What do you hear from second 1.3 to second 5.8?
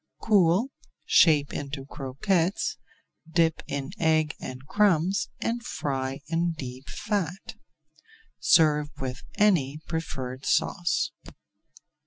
into croquettes, dip in egg and crumbs, and